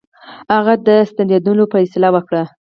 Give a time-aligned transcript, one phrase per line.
[0.55, 2.43] هغه د ستنېدلو فیصله وکړه.